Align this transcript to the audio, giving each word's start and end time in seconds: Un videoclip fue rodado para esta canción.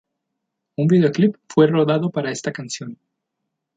Un 0.77 0.87
videoclip 0.87 1.37
fue 1.47 1.67
rodado 1.67 2.09
para 2.09 2.31
esta 2.31 2.51
canción. 2.51 2.97